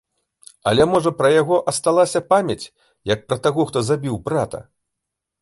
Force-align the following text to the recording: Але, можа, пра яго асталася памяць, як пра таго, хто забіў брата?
Але, 0.69 0.85
можа, 0.93 1.11
пра 1.19 1.29
яго 1.41 1.59
асталася 1.73 2.23
памяць, 2.31 2.65
як 3.13 3.19
пра 3.27 3.37
таго, 3.45 3.61
хто 3.73 3.79
забіў 3.93 4.15
брата? 4.31 4.65